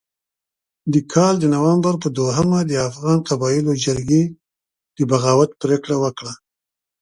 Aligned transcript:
د 0.93 0.95
کال 1.13 1.35
د 1.39 1.45
نومبر 1.53 1.95
په 2.03 2.07
دوهمه 2.17 2.59
د 2.65 2.73
افغان 2.89 3.19
قبایلو 3.29 3.71
جرګې 3.85 4.23
د 4.97 4.99
بغاوت 5.11 5.51
پرېکړه 5.61 5.95
وکړه. 6.03 6.33